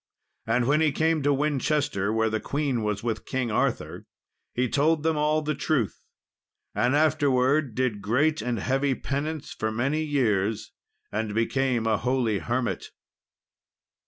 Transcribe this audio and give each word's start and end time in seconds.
And 0.47 0.65
when 0.65 0.81
he 0.81 0.91
came 0.91 1.21
to 1.21 1.31
Winchester, 1.31 2.11
where 2.11 2.31
the 2.31 2.39
Queen 2.39 2.81
was 2.81 3.03
with 3.03 3.23
King 3.23 3.51
Arthur, 3.51 4.07
he 4.55 4.67
told 4.67 5.03
them 5.03 5.15
all 5.15 5.43
the 5.43 5.53
truth; 5.53 6.03
and 6.73 6.95
afterwards 6.95 7.75
did 7.75 8.01
great 8.01 8.41
and 8.41 8.57
heavy 8.57 8.95
penance 8.95 9.55
many 9.61 10.01
years, 10.01 10.71
and 11.11 11.35
became 11.35 11.85
an 11.85 11.99
holy 11.99 12.39
hermit. 12.39 12.87